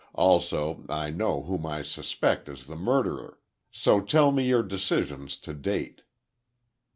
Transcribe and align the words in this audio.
Also, 0.15 0.83
I 0.89 1.11
know 1.11 1.43
whom 1.43 1.67
I 1.67 1.83
suspect 1.83 2.49
as 2.49 2.65
the 2.65 2.75
murderer. 2.75 3.37
So 3.69 4.01
tell 4.01 4.31
me 4.31 4.45
your 4.47 4.63
decisions 4.63 5.37
to 5.37 5.53
date." 5.53 6.01